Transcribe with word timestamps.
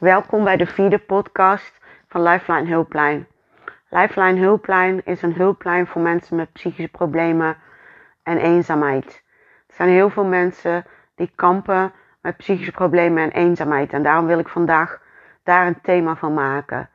Welkom 0.00 0.44
bij 0.44 0.56
de 0.56 0.66
vierde 0.66 0.98
podcast 0.98 1.80
van 2.08 2.22
Lifeline 2.22 2.68
Hulplijn. 2.68 3.26
Lifeline 3.88 4.40
Hulplijn 4.40 5.04
is 5.04 5.22
een 5.22 5.34
hulplijn 5.34 5.86
voor 5.86 6.02
mensen 6.02 6.36
met 6.36 6.52
psychische 6.52 6.90
problemen 6.90 7.56
en 8.22 8.38
eenzaamheid. 8.38 9.22
Er 9.66 9.74
zijn 9.74 9.88
heel 9.88 10.10
veel 10.10 10.24
mensen 10.24 10.84
die 11.14 11.32
kampen 11.34 11.92
met 12.20 12.36
psychische 12.36 12.72
problemen 12.72 13.22
en 13.22 13.30
eenzaamheid. 13.30 13.92
En 13.92 14.02
daarom 14.02 14.26
wil 14.26 14.38
ik 14.38 14.48
vandaag 14.48 15.00
daar 15.42 15.66
een 15.66 15.80
thema 15.80 16.16
van 16.16 16.34
maken. 16.34 16.90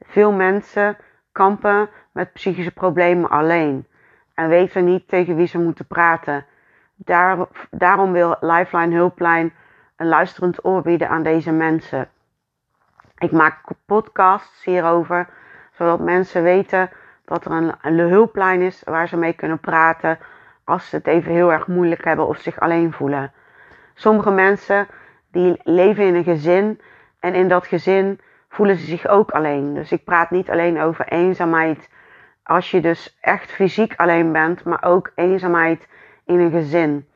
Veel 0.00 0.32
mensen 0.32 0.96
kampen 1.32 1.88
met 2.12 2.32
psychische 2.32 2.72
problemen 2.72 3.30
alleen 3.30 3.86
en 4.34 4.48
weten 4.48 4.84
niet 4.84 5.08
tegen 5.08 5.36
wie 5.36 5.46
ze 5.46 5.58
moeten 5.58 5.86
praten. 5.86 6.46
Daar, 6.94 7.46
daarom 7.70 8.12
wil 8.12 8.36
Lifeline 8.40 8.94
Hulplijn 8.96 9.52
luisterend 10.06 10.64
oor 10.64 10.82
bieden 10.82 11.08
aan 11.08 11.22
deze 11.22 11.52
mensen. 11.52 12.08
Ik 13.18 13.32
maak 13.32 13.58
podcasts 13.86 14.64
hierover, 14.64 15.28
zodat 15.72 16.00
mensen 16.00 16.42
weten 16.42 16.90
dat 17.24 17.44
er 17.44 17.50
een, 17.50 17.72
een 17.82 17.98
hulplijn 17.98 18.60
is 18.60 18.82
waar 18.84 19.08
ze 19.08 19.16
mee 19.16 19.32
kunnen 19.32 19.60
praten 19.60 20.18
als 20.64 20.88
ze 20.88 20.96
het 20.96 21.06
even 21.06 21.32
heel 21.32 21.52
erg 21.52 21.66
moeilijk 21.66 22.04
hebben 22.04 22.26
of 22.26 22.38
zich 22.38 22.60
alleen 22.60 22.92
voelen. 22.92 23.32
Sommige 23.94 24.30
mensen 24.30 24.86
die 25.30 25.60
leven 25.62 26.04
in 26.04 26.14
een 26.14 26.24
gezin 26.24 26.80
en 27.20 27.34
in 27.34 27.48
dat 27.48 27.66
gezin 27.66 28.20
voelen 28.48 28.76
ze 28.76 28.84
zich 28.84 29.06
ook 29.06 29.30
alleen. 29.30 29.74
Dus 29.74 29.92
ik 29.92 30.04
praat 30.04 30.30
niet 30.30 30.50
alleen 30.50 30.80
over 30.80 31.08
eenzaamheid 31.08 31.88
als 32.42 32.70
je 32.70 32.80
dus 32.80 33.18
echt 33.20 33.50
fysiek 33.50 33.94
alleen 33.96 34.32
bent, 34.32 34.64
maar 34.64 34.84
ook 34.84 35.12
eenzaamheid 35.14 35.88
in 36.24 36.38
een 36.38 36.50
gezin. 36.50 37.08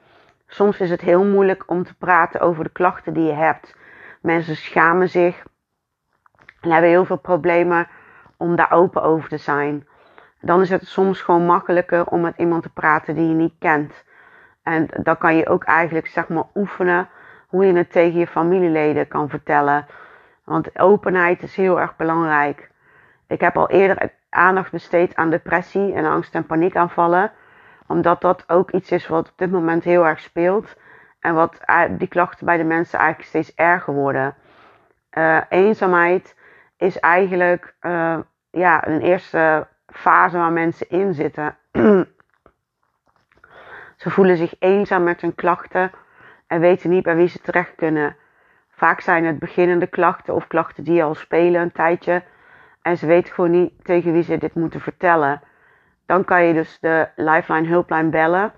Soms 0.47 0.81
is 0.81 0.91
het 0.91 1.01
heel 1.01 1.25
moeilijk 1.25 1.65
om 1.67 1.85
te 1.85 1.95
praten 1.95 2.41
over 2.41 2.65
de 2.65 2.71
klachten 2.71 3.15
die 3.15 3.25
je 3.25 3.33
hebt. 3.33 3.77
Mensen 4.21 4.57
schamen 4.57 5.09
zich 5.09 5.43
en 6.61 6.71
hebben 6.71 6.91
heel 6.91 7.05
veel 7.05 7.19
problemen 7.19 7.89
om 8.37 8.57
daar 8.57 8.73
open 8.73 9.03
over 9.03 9.29
te 9.29 9.37
zijn. 9.37 9.87
Dan 10.41 10.61
is 10.61 10.71
het 10.71 10.87
soms 10.87 11.21
gewoon 11.21 11.47
makkelijker 11.47 12.07
om 12.07 12.21
met 12.21 12.37
iemand 12.37 12.63
te 12.63 12.69
praten 12.73 13.15
die 13.15 13.29
je 13.29 13.35
niet 13.35 13.55
kent. 13.59 14.05
En 14.63 14.89
dan 15.03 15.19
kan 15.19 15.37
je 15.37 15.49
ook 15.49 15.65
eigenlijk 15.65 16.07
zeg 16.07 16.29
maar 16.29 16.45
oefenen 16.55 17.09
hoe 17.49 17.65
je 17.67 17.73
het 17.73 17.93
tegen 17.93 18.19
je 18.19 18.27
familieleden 18.27 19.09
kan 19.09 19.29
vertellen. 19.29 19.87
Want 20.45 20.79
openheid 20.79 21.43
is 21.43 21.57
heel 21.57 21.81
erg 21.81 21.97
belangrijk. 21.97 22.71
Ik 23.27 23.41
heb 23.41 23.57
al 23.57 23.71
eerder 23.71 24.13
aandacht 24.29 24.71
besteed 24.71 25.17
aan 25.17 25.31
depressie 25.31 25.95
en 25.95 26.05
angst- 26.05 26.35
en 26.35 26.47
paniekaanvallen. 26.47 27.33
Omdat 27.87 28.21
dat 28.21 28.45
ook 28.47 28.71
iets 28.71 28.91
is 28.91 29.07
wat 29.07 29.29
op 29.29 29.39
dit 29.39 29.51
moment 29.51 29.85
heel 29.85 30.07
erg 30.07 30.21
speelt. 30.21 30.77
En 31.21 31.35
wat 31.35 31.61
die 31.91 32.09
klachten 32.09 32.47
bij 32.47 32.57
de 32.57 32.65
mensen 32.65 32.99
eigenlijk 32.99 33.29
steeds 33.29 33.55
erger 33.55 33.95
worden. 33.95 34.35
Uh, 35.19 35.41
eenzaamheid 35.49 36.37
is 36.77 36.99
eigenlijk 36.99 37.75
uh, 37.81 38.19
ja, 38.51 38.87
een 38.87 39.01
eerste 39.01 39.67
fase 39.87 40.39
waar 40.39 40.53
mensen 40.53 40.89
in 40.89 41.15
zitten. 41.15 41.57
ze 43.97 44.11
voelen 44.11 44.37
zich 44.37 44.55
eenzaam 44.59 45.03
met 45.03 45.21
hun 45.21 45.35
klachten 45.35 45.91
en 46.47 46.61
weten 46.61 46.91
niet 46.91 47.03
bij 47.03 47.17
wie 47.17 47.29
ze 47.29 47.41
terecht 47.41 47.75
kunnen. 47.75 48.17
Vaak 48.71 49.01
zijn 49.01 49.25
het 49.25 49.39
beginnende 49.39 49.87
klachten 49.87 50.35
of 50.35 50.47
klachten 50.47 50.85
die 50.85 51.05
al 51.05 51.15
spelen 51.15 51.61
een 51.61 51.73
tijdje. 51.73 52.23
En 52.83 52.99
ze 52.99 53.07
weten 53.07 53.35
gewoon 53.35 53.51
niet 53.51 53.85
tegen 53.85 54.13
wie 54.13 54.23
ze 54.23 54.39
dit 54.39 54.55
moeten 54.55 54.81
vertellen. 54.81 55.41
Dan 56.07 56.25
kan 56.25 56.45
je 56.45 56.53
dus 56.53 56.79
de 56.81 57.09
Lifeline 57.17 57.69
hulplijn 57.69 58.11
bellen. 58.11 58.53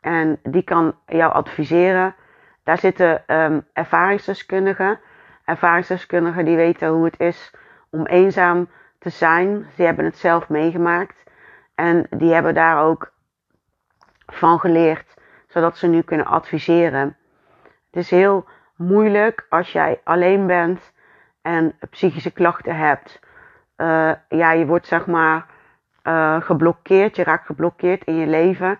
En 0.00 0.38
die 0.42 0.62
kan 0.62 0.94
jou 1.06 1.32
adviseren. 1.32 2.14
Daar 2.62 2.78
zitten 2.78 3.22
um, 3.26 3.66
ervaringsdeskundigen. 3.72 5.00
Ervaringsdeskundigen 5.44 6.44
die 6.44 6.56
weten 6.56 6.88
hoe 6.88 7.04
het 7.04 7.20
is 7.20 7.54
om 7.90 8.06
eenzaam 8.06 8.68
te 8.98 9.10
zijn. 9.10 9.66
Ze 9.74 9.82
hebben 9.82 10.04
het 10.04 10.16
zelf 10.16 10.48
meegemaakt. 10.48 11.22
En 11.74 12.06
die 12.10 12.32
hebben 12.32 12.54
daar 12.54 12.82
ook 12.82 13.12
van 14.26 14.60
geleerd. 14.60 15.14
Zodat 15.48 15.76
ze 15.76 15.86
nu 15.86 16.02
kunnen 16.02 16.26
adviseren. 16.26 17.16
Het 17.90 18.02
is 18.02 18.10
heel 18.10 18.48
moeilijk 18.76 19.46
als 19.48 19.72
jij 19.72 20.00
alleen 20.04 20.46
bent 20.46 20.92
en 21.42 21.78
psychische 21.90 22.30
klachten 22.30 22.76
hebt. 22.76 23.20
Uh, 23.76 24.12
ja, 24.28 24.52
je 24.52 24.66
wordt 24.66 24.86
zeg 24.86 25.06
maar 25.06 25.46
uh, 26.04 26.40
geblokkeerd. 26.40 27.16
Je 27.16 27.24
raakt 27.24 27.46
geblokkeerd 27.46 28.04
in 28.04 28.14
je 28.14 28.26
leven. 28.26 28.78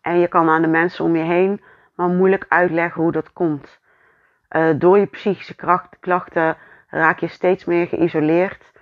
En 0.00 0.18
je 0.18 0.28
kan 0.28 0.48
aan 0.48 0.62
de 0.62 0.68
mensen 0.68 1.04
om 1.04 1.16
je 1.16 1.22
heen 1.22 1.60
maar 1.94 2.08
moeilijk 2.08 2.46
uitleggen 2.48 3.02
hoe 3.02 3.12
dat 3.12 3.32
komt. 3.32 3.78
Uh, 4.50 4.68
door 4.76 4.98
je 4.98 5.06
psychische 5.06 5.54
klachten 6.00 6.56
raak 6.88 7.18
je 7.18 7.28
steeds 7.28 7.64
meer 7.64 7.86
geïsoleerd. 7.86 8.72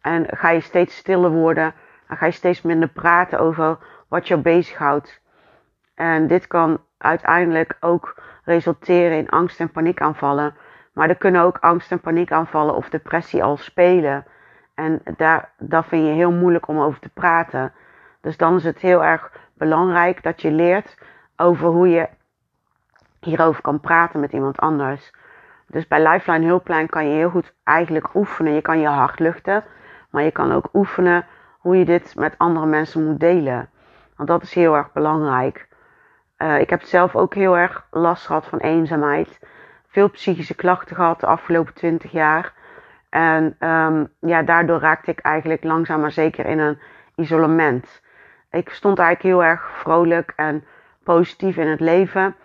En 0.00 0.26
ga 0.30 0.50
je 0.50 0.60
steeds 0.60 0.96
stiller 0.96 1.30
worden. 1.30 1.74
En 2.06 2.16
ga 2.16 2.26
je 2.26 2.32
steeds 2.32 2.62
minder 2.62 2.88
praten 2.88 3.38
over 3.38 3.78
wat 4.08 4.28
je 4.28 4.36
bezighoudt. 4.36 5.20
En 5.94 6.26
dit 6.26 6.46
kan 6.46 6.80
uiteindelijk 6.98 7.76
ook 7.80 8.22
resulteren 8.44 9.18
in 9.18 9.28
angst- 9.28 9.60
en 9.60 9.70
paniekaanvallen. 9.70 10.54
Maar 10.92 11.08
er 11.08 11.16
kunnen 11.16 11.42
ook 11.42 11.58
angst- 11.58 11.90
en 11.90 12.00
paniekaanvallen 12.00 12.74
of 12.74 12.88
depressie 12.88 13.44
al 13.44 13.56
spelen. 13.56 14.24
En 14.78 15.00
daar, 15.16 15.50
dat 15.58 15.86
vind 15.86 16.06
je 16.06 16.12
heel 16.12 16.32
moeilijk 16.32 16.68
om 16.68 16.80
over 16.80 17.00
te 17.00 17.08
praten. 17.08 17.72
Dus 18.20 18.36
dan 18.36 18.56
is 18.56 18.64
het 18.64 18.78
heel 18.78 19.04
erg 19.04 19.32
belangrijk 19.54 20.22
dat 20.22 20.42
je 20.42 20.50
leert 20.50 20.98
over 21.36 21.68
hoe 21.68 21.88
je 21.88 22.08
hierover 23.20 23.62
kan 23.62 23.80
praten 23.80 24.20
met 24.20 24.32
iemand 24.32 24.58
anders. 24.58 25.12
Dus 25.66 25.86
bij 25.86 26.08
Lifeline 26.08 26.46
Hulplijn 26.46 26.88
kan 26.88 27.08
je 27.08 27.14
heel 27.14 27.30
goed 27.30 27.54
eigenlijk 27.64 28.14
oefenen. 28.14 28.52
Je 28.52 28.60
kan 28.60 28.78
je 28.78 28.86
hart 28.86 29.18
luchten, 29.18 29.64
maar 30.10 30.22
je 30.22 30.30
kan 30.30 30.52
ook 30.52 30.68
oefenen 30.72 31.26
hoe 31.58 31.76
je 31.76 31.84
dit 31.84 32.14
met 32.16 32.34
andere 32.36 32.66
mensen 32.66 33.06
moet 33.06 33.20
delen. 33.20 33.70
Want 34.16 34.28
dat 34.28 34.42
is 34.42 34.54
heel 34.54 34.76
erg 34.76 34.92
belangrijk. 34.92 35.68
Uh, 36.38 36.60
ik 36.60 36.70
heb 36.70 36.82
zelf 36.82 37.16
ook 37.16 37.34
heel 37.34 37.56
erg 37.56 37.86
last 37.90 38.26
gehad 38.26 38.46
van 38.46 38.58
eenzaamheid. 38.58 39.40
Veel 39.88 40.10
psychische 40.10 40.54
klachten 40.54 40.96
gehad 40.96 41.20
de 41.20 41.26
afgelopen 41.26 41.74
20 41.74 42.10
jaar. 42.10 42.56
En 43.10 43.56
um, 43.68 44.12
ja, 44.20 44.42
daardoor 44.42 44.80
raakte 44.80 45.10
ik 45.10 45.18
eigenlijk 45.18 45.64
langzaam 45.64 46.00
maar 46.00 46.12
zeker 46.12 46.46
in 46.46 46.58
een 46.58 46.78
isolement. 47.14 48.02
Ik 48.50 48.68
stond 48.68 48.98
eigenlijk 48.98 49.34
heel 49.34 49.44
erg 49.44 49.70
vrolijk 49.78 50.32
en 50.36 50.64
positief 51.02 51.56
in 51.56 51.66
het 51.66 51.80
leven. 51.80 52.36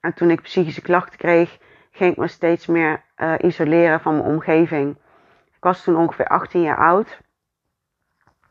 En 0.00 0.14
toen 0.14 0.30
ik 0.30 0.42
psychische 0.42 0.82
klachten 0.82 1.18
kreeg, 1.18 1.58
ging 1.90 2.12
ik 2.12 2.18
me 2.18 2.28
steeds 2.28 2.66
meer 2.66 3.02
uh, 3.16 3.34
isoleren 3.38 4.00
van 4.00 4.16
mijn 4.16 4.26
omgeving. 4.26 4.96
Ik 5.56 5.68
was 5.68 5.84
toen 5.84 5.96
ongeveer 5.96 6.26
18 6.26 6.62
jaar 6.62 6.76
oud. 6.76 7.20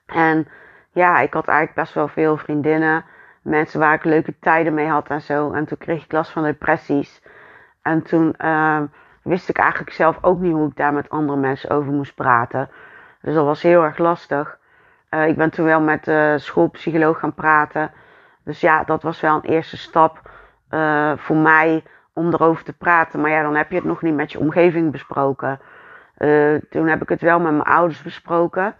En 0.06 0.48
ja, 0.92 1.20
ik 1.20 1.34
had 1.34 1.48
eigenlijk 1.48 1.78
best 1.80 1.94
wel 1.94 2.08
veel 2.08 2.38
vriendinnen. 2.38 3.06
Mensen 3.42 3.80
waar 3.80 3.94
ik 3.94 4.04
leuke 4.04 4.40
tijden 4.40 4.74
mee 4.74 4.88
had 4.88 5.08
en 5.08 5.22
zo. 5.22 5.52
En 5.52 5.66
toen 5.66 5.78
kreeg 5.78 6.04
ik 6.04 6.12
last 6.12 6.32
van 6.32 6.44
depressies. 6.44 7.22
En 7.82 8.02
toen 8.02 8.36
uh, 8.38 8.82
wist 9.24 9.50
ik 9.50 9.58
eigenlijk 9.58 9.92
zelf 9.92 10.18
ook 10.22 10.40
niet 10.40 10.54
hoe 10.54 10.68
ik 10.68 10.76
daar 10.76 10.94
met 10.94 11.10
andere 11.10 11.40
mensen 11.40 11.70
over 11.70 11.92
moest 11.92 12.16
praten. 12.16 12.70
Dus 13.22 13.34
dat 13.34 13.46
was 13.46 13.62
heel 13.62 13.84
erg 13.84 13.98
lastig. 13.98 14.58
Uh, 15.10 15.28
ik 15.28 15.36
ben 15.36 15.50
toen 15.50 15.66
wel 15.66 15.82
met 15.82 16.04
de 16.04 16.36
schoolpsycholoog 16.40 17.20
gaan 17.20 17.34
praten. 17.34 17.92
Dus 18.44 18.60
ja, 18.60 18.84
dat 18.84 19.04
was 19.04 19.22
wel 19.22 19.36
een 19.36 19.50
eerste 19.50 19.78
stap 19.78 20.32
uh, 20.70 21.12
voor 21.16 21.36
mij 21.36 21.84
om 22.14 22.34
erover 22.34 22.64
te 22.64 22.74
praten. 22.74 23.22
Maar 23.22 23.32
ja, 23.32 23.42
dan 23.42 23.56
heb 23.56 23.70
je 23.70 23.76
het 23.76 23.86
nog 23.86 24.02
niet 24.02 24.16
met 24.16 24.32
je 24.32 24.40
omgeving 24.40 24.92
besproken. 24.92 25.60
Toen 26.70 26.88
heb 26.88 27.02
ik 27.02 27.10
het 27.10 27.22
wel 27.22 27.40
met 27.40 27.52
mijn 27.52 27.64
ouders 27.64 28.02
besproken. 28.02 28.76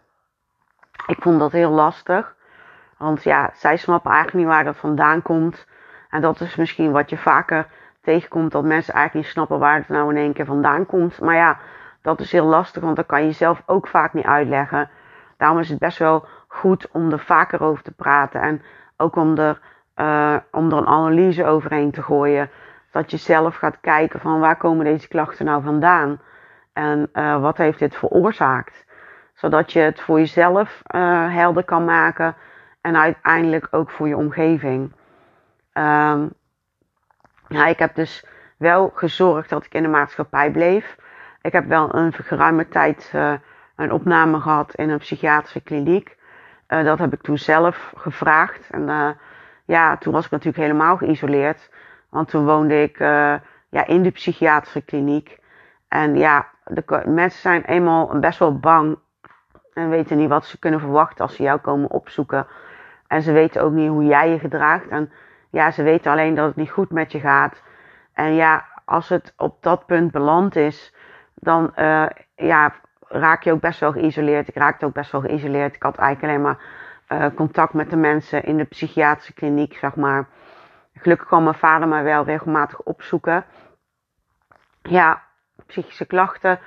Ik 1.08 1.18
vond 1.22 1.40
dat 1.40 1.52
heel 1.52 1.72
lastig. 1.72 2.36
Want 2.98 3.24
ja, 3.24 3.50
zij 3.54 3.78
snappen 3.78 4.12
eigenlijk 4.12 4.44
niet 4.44 4.54
waar 4.54 4.64
dat 4.64 4.78
vandaan 4.78 5.22
komt. 5.22 5.68
En 6.10 6.22
dat 6.22 6.42
is 6.42 6.56
misschien 6.56 6.92
wat 6.92 7.10
je 7.10 7.18
vaker 7.18 7.68
tegenkomt. 8.02 8.52
Dat 8.52 8.64
mensen 8.64 8.94
eigenlijk 8.94 9.26
niet 9.26 9.36
snappen 9.36 9.60
waar 9.60 9.76
het 9.76 9.88
nou 9.88 10.10
in 10.10 10.18
één 10.18 10.34
keer 10.34 10.46
vandaan 10.46 10.86
komt. 10.86 11.20
Maar 11.20 11.36
ja, 11.36 11.58
dat 12.02 12.20
is 12.20 12.32
heel 12.32 12.46
lastig. 12.46 12.82
Want 12.84 12.96
dat 12.96 13.06
kan 13.06 13.26
je 13.26 13.32
zelf 13.32 13.64
ook 13.66 13.88
vaak 13.88 14.14
niet 14.14 14.26
uitleggen. 14.26 14.90
Daarom 15.38 15.60
is 15.60 15.70
het 15.70 15.80
best 15.80 15.98
wel 15.98 16.26
goed 16.48 16.88
om 16.92 17.12
er 17.12 17.20
vaker 17.20 17.64
over 17.64 17.84
te 17.84 17.92
praten. 17.92 18.42
En 18.42 18.62
ook 18.98 19.16
om 19.16 19.38
er, 19.38 19.60
uh, 19.96 20.36
om 20.52 20.72
er 20.72 20.78
een 20.78 20.88
analyse 20.88 21.46
overheen 21.46 21.92
te 21.92 22.02
gooien. 22.02 22.50
Dat 22.92 23.12
je 23.12 23.18
zelf 23.18 23.56
gaat 23.56 23.80
kijken 23.82 24.20
van 24.20 24.40
waar 24.40 24.58
komen 24.58 24.86
deze 24.86 25.08
klachten 25.08 25.46
nou 25.46 25.64
vandaan. 25.64 26.20
En 26.74 27.10
uh, 27.14 27.42
wat 27.42 27.58
heeft 27.58 27.80
dit 27.80 27.96
veroorzaakt. 27.96 28.86
Zodat 29.34 29.72
je 29.74 29.80
het 29.80 30.02
voor 30.02 30.20
jezelf 30.20 30.82
uh, 30.96 31.34
helder 31.34 31.64
kan 31.64 31.86
maken. 31.86 32.36
En 32.82 32.98
uiteindelijk 32.98 33.68
ook 33.72 33.90
voor 33.90 34.08
je 34.08 34.18
omgeving. 34.18 34.92
Um, 35.74 36.34
ja, 37.52 37.66
ik 37.66 37.80
heb 37.80 37.96
dus 37.96 38.26
wel 38.58 38.92
gezorgd 38.94 39.50
dat 39.50 39.66
ik 39.66 39.74
in 39.74 39.84
de 39.84 39.90
maatschappij 39.90 40.52
bleef. 40.52 40.98
Ik 41.42 41.52
heb 41.52 41.68
wel 41.68 41.96
een 41.96 42.14
geruime 42.14 42.68
tijd 42.68 43.12
uh, 43.16 43.34
een 43.76 43.92
opname 43.92 44.40
gehad 44.40 44.76
in 44.76 44.90
een 44.90 44.98
psychiatrische 44.98 45.62
kliniek. 45.62 46.18
Uh, 46.68 46.84
dat 46.84 47.00
heb 47.00 47.14
ik 47.14 47.22
toen 47.22 47.38
zelf 47.38 47.94
gevraagd. 47.98 48.70
En 48.70 48.82
uh, 48.82 49.10
ja, 49.66 49.98
toen 49.98 50.14
was 50.14 50.26
ik 50.26 50.32
natuurlijk 50.32 50.64
helemaal 50.64 50.98
geïsoleerd. 50.98 51.70
Want 52.10 52.30
toen 52.30 52.46
woonde 52.46 52.82
ik 52.82 52.98
ja, 53.70 53.86
in 53.86 54.04
de 54.04 54.12
psychiatrische 54.12 54.82
kliniek. 54.82 55.40
En 55.88 56.18
ja, 56.18 56.48
de 56.66 57.04
mensen 57.06 57.42
zijn 57.42 57.64
eenmaal 57.64 58.20
best 58.20 58.40
wel 58.40 58.60
bang 58.60 58.98
en 59.74 59.90
weten 59.90 60.18
niet 60.18 60.30
wat 60.30 60.46
ze 60.46 60.60
kunnen 60.60 60.80
verwachten 60.80 61.26
als 61.26 61.36
ze 61.36 61.44
jou 61.44 61.60
komen 61.60 61.90
opzoeken. 61.90 62.48
En 63.08 63.22
ze 63.22 63.32
weten 63.32 63.62
ook 63.62 63.72
niet 63.72 63.90
hoe 63.90 64.06
jij 64.06 64.30
je 64.30 64.40
gedraagt. 64.40 64.88
En 64.88 65.12
ja, 65.52 65.72
ze 65.72 65.84
weten 65.84 66.12
alleen 66.12 66.36
dat 66.36 66.48
het 66.48 66.56
niet 66.56 66.72
goed 66.72 66.92
met 66.92 67.12
je 67.12 67.20
gaat. 67.20 67.62
En 68.14 68.34
ja, 68.34 68.66
als 68.86 69.10
het 69.10 69.34
op 69.38 69.64
dat 69.64 69.86
punt 69.86 70.12
beland 70.12 70.56
is, 70.56 70.96
dan 71.36 71.72
uh, 71.76 72.06
ja, 72.36 72.74
raak 73.08 73.44
je 73.44 73.52
ook 73.52 73.62
best 73.62 73.80
wel 73.80 73.92
geïsoleerd. 73.92 74.48
Ik 74.48 74.56
raakte 74.56 74.86
ook 74.86 74.94
best 74.94 75.12
wel 75.12 75.22
geïsoleerd. 75.22 75.76
Ik 75.76 75.84
had 75.84 75.98
eigenlijk 75.98 76.34
alleen 76.34 76.46
maar 76.46 76.60
uh, 77.22 77.36
contact 77.36 77.74
met 77.74 77.90
de 77.90 77.96
mensen 77.96 78.44
in 78.44 78.58
de 78.58 78.64
psychiatrische 78.64 79.34
kliniek, 79.34 79.74
zeg 79.76 79.96
maar. 79.96 80.28
Gelukkig 80.94 81.28
kwam 81.28 81.44
mijn 81.44 81.56
vader 81.56 81.88
mij 81.88 82.04
wel 82.04 82.24
regelmatig 82.24 82.82
opzoeken. 82.82 83.46
Ja, 84.82 85.22
psychische 85.66 86.06
klachten 86.06 86.60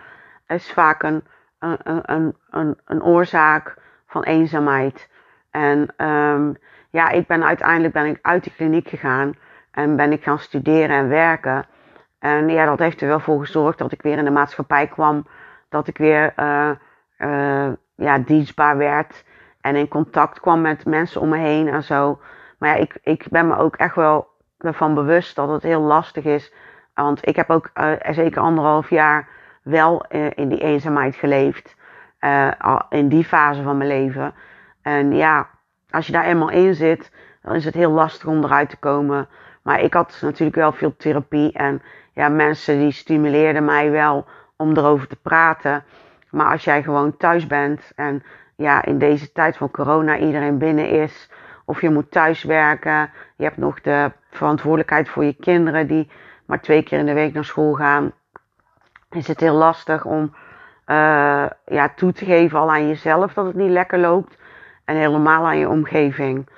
is 0.46 0.72
vaak 0.72 1.02
een, 1.02 1.25
een, 1.58 1.78
een, 1.82 2.37
een, 2.50 2.78
een 2.84 3.02
oorzaak 3.02 3.76
van 4.06 4.22
eenzaamheid. 4.22 5.10
En 5.50 6.06
um, 6.06 6.56
ja, 6.94 7.11
ik 7.11 7.26
ben 7.26 7.44
uiteindelijk 7.44 7.93
ben 7.93 8.06
ik 8.06 8.19
uit 8.23 8.44
de 8.44 8.55
kliniek 8.55 8.88
gegaan 8.88 9.35
en 9.70 9.96
ben 9.96 10.12
ik 10.12 10.23
gaan 10.23 10.38
studeren 10.38 10.96
en 10.96 11.08
werken. 11.08 11.67
En 12.19 12.49
ja, 12.49 12.64
dat 12.64 12.79
heeft 12.79 13.00
er 13.00 13.08
wel 13.08 13.20
voor 13.20 13.41
gezorgd 13.41 13.79
dat 13.79 13.93
ik 13.93 14.02
weer 14.02 14.19
in 14.19 14.25
de 14.25 14.31
maatschappij 14.31 14.87
kwam. 14.87 15.26
Dat 15.69 15.88
ik 15.88 15.99
weer 15.99 16.32
uh, 16.37 16.70
uh, 17.19 17.73
ja, 17.94 18.19
dienstbaar 18.19 18.76
werd. 18.76 19.25
En 19.61 19.76
in 19.76 19.88
contact 19.88 20.41
kwam 20.41 20.61
met 20.61 20.85
mensen 20.85 21.20
om 21.20 21.29
me 21.29 21.37
heen 21.37 21.69
en 21.69 21.82
zo. 21.82 22.20
Maar 22.58 22.69
ja, 22.69 22.75
ik, 22.75 22.99
ik 23.02 23.26
ben 23.31 23.49
me 23.49 23.56
ook 23.56 23.76
echt 23.76 23.94
wel 23.94 24.29
ervan 24.58 24.94
bewust 24.94 25.37
dat 25.37 25.49
het 25.49 25.62
heel 25.62 25.81
lastig 25.81 26.25
is. 26.25 26.52
Want 26.94 27.29
ik 27.29 27.37
heb 27.37 27.50
ook 27.50 27.70
uh, 27.75 27.93
zeker 28.11 28.43
anderhalf 28.43 28.90
jaar 28.90 29.29
wel 29.62 30.05
in 30.35 30.49
die 30.49 30.61
eenzaamheid 30.61 31.14
geleefd. 31.14 31.76
in 32.88 33.08
die 33.08 33.25
fase 33.25 33.62
van 33.62 33.76
mijn 33.76 33.88
leven. 33.88 34.35
En 34.82 35.12
ja, 35.12 35.49
als 35.94 36.06
je 36.06 36.12
daar 36.12 36.25
eenmaal 36.25 36.50
in 36.50 36.75
zit, 36.75 37.11
dan 37.43 37.55
is 37.55 37.64
het 37.64 37.75
heel 37.75 37.91
lastig 37.91 38.26
om 38.29 38.44
eruit 38.44 38.70
te 38.70 38.76
komen. 38.76 39.29
Maar 39.62 39.81
ik 39.81 39.94
had 39.94 40.19
natuurlijk 40.20 40.56
wel 40.56 40.73
veel 40.73 40.96
therapie 40.96 41.52
en 41.52 41.82
ja, 42.12 42.29
mensen 42.29 42.79
die 42.79 42.93
stimuleerden 42.93 43.64
mij 43.64 43.91
wel 43.91 44.26
om 44.56 44.76
erover 44.76 45.08
te 45.08 45.17
praten. 45.17 45.85
Maar 46.31 46.50
als 46.50 46.64
jij 46.64 46.82
gewoon 46.82 47.17
thuis 47.17 47.46
bent 47.46 47.93
en 47.94 48.23
ja, 48.56 48.85
in 48.85 48.99
deze 48.99 49.32
tijd 49.32 49.56
van 49.56 49.70
corona 49.70 50.19
iedereen 50.19 50.58
binnen 50.58 50.88
is, 50.88 51.31
of 51.64 51.81
je 51.81 51.91
moet 51.91 52.11
thuis 52.11 52.43
werken, 52.43 53.11
je 53.37 53.44
hebt 53.44 53.56
nog 53.56 53.81
de 53.81 54.12
verantwoordelijkheid 54.31 55.08
voor 55.08 55.25
je 55.25 55.35
kinderen 55.35 55.87
die 55.87 56.11
maar 56.47 56.61
twee 56.61 56.82
keer 56.82 56.99
in 56.99 57.06
de 57.06 57.12
week 57.12 57.35
naar 57.35 57.44
school 57.44 57.75
gaan, 57.75 58.12
is 59.11 59.29
het 59.29 59.40
heel 59.40 59.55
lastig 59.55 60.05
om 60.05 60.35
uh, 60.87 61.47
ja, 61.67 61.88
toe 61.97 62.12
te 62.12 62.25
geven 62.25 62.58
al 62.58 62.70
aan 62.70 62.88
jezelf 62.88 63.32
dat 63.32 63.47
het 63.47 63.55
niet 63.55 63.70
lekker 63.70 63.99
loopt. 63.99 64.38
En 64.84 64.96
helemaal 64.96 65.46
aan 65.46 65.58
je 65.58 65.69
omgeving. 65.69 66.48